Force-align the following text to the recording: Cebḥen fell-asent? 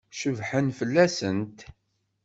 Cebḥen 0.19 0.67
fell-asent? 0.77 1.59